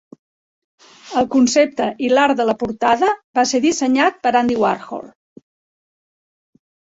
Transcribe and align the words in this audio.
El 1.19 1.27
concepte 1.35 1.89
i 2.07 2.09
l'art 2.13 2.39
de 2.39 2.47
la 2.51 2.55
portada 2.63 3.11
va 3.41 3.43
ser 3.51 3.61
dissenyat 3.67 4.19
per 4.25 4.33
Andy 4.41 4.59
Warhol. 4.65 5.07